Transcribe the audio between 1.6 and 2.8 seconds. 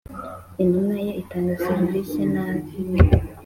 serivisi nabi.